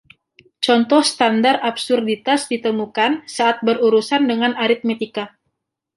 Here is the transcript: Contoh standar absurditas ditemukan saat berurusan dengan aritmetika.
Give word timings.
Contoh 0.65 1.01
standar 1.13 1.55
absurditas 1.69 2.41
ditemukan 2.51 3.11
saat 3.35 3.57
berurusan 3.67 4.23
dengan 4.31 4.51
aritmetika. 4.63 5.25